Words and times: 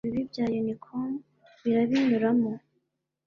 kandi 0.03 0.11
ibibi 0.15 0.25
bya 0.31 0.45
unicorn 0.61 1.13
birabinyuramo; 1.63 2.51